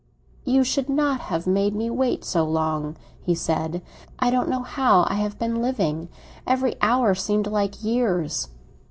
[0.45, 3.83] "You should not have made me wait so long," he said.
[4.17, 6.09] "I don't know how I have been living;
[6.47, 8.49] every hour seemed like years.